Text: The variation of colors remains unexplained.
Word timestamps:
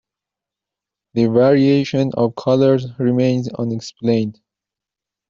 The 1.13 1.27
variation 1.27 2.09
of 2.17 2.35
colors 2.35 2.87
remains 2.97 3.47
unexplained. 3.49 4.41